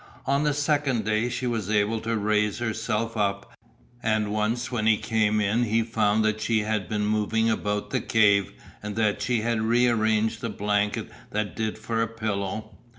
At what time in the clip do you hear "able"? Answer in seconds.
1.69-1.99